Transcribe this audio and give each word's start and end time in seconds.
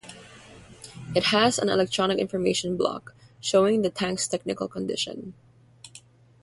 It 1.15 1.25
has 1.25 1.59
an 1.59 1.69
electronic 1.69 2.17
information 2.17 2.75
block 2.75 3.13
showing 3.39 3.83
the 3.83 3.91
tank's 3.91 4.27
technical 4.27 4.67
condition. 4.67 5.35